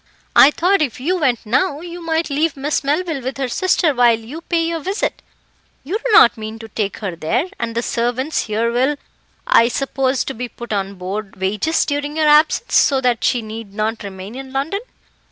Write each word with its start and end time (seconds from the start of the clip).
I 0.35 0.49
thought 0.49 0.81
if 0.81 0.99
you 0.99 1.17
went 1.19 1.45
now 1.45 1.79
you 1.81 2.03
might 2.03 2.31
leave 2.31 2.57
Miss 2.57 2.83
Melville 2.83 3.21
with 3.21 3.37
her 3.37 3.47
sister 3.47 3.93
while 3.93 4.17
you 4.17 4.41
pay 4.41 4.63
your 4.65 4.79
visit. 4.79 5.21
You 5.83 5.99
do 5.99 6.11
not 6.11 6.39
mean 6.39 6.57
to 6.57 6.69
take 6.69 6.97
her 6.97 7.15
there, 7.15 7.45
and 7.59 7.75
the 7.75 7.83
servants 7.83 8.45
here 8.45 8.71
will, 8.71 8.95
I 9.45 9.67
suppose, 9.67 10.23
be 10.25 10.47
put 10.49 10.73
on 10.73 10.95
board 10.95 11.35
wages 11.35 11.85
during 11.85 12.17
your 12.17 12.27
absence, 12.27 12.75
so 12.77 12.99
that 13.01 13.23
she 13.23 13.43
need 13.43 13.75
not 13.75 14.01
remain 14.01 14.33
in 14.33 14.51
London." 14.51 14.81